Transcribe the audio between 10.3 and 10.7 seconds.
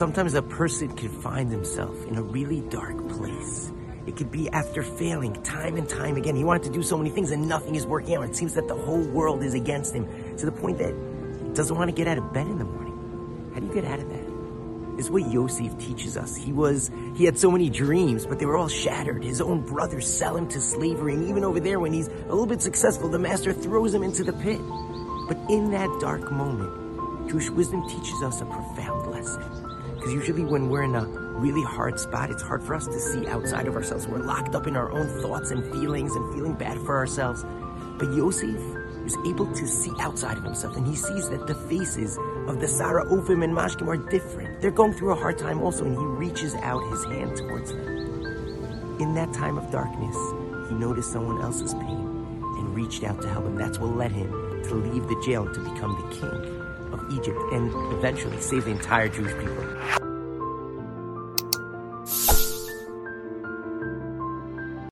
to the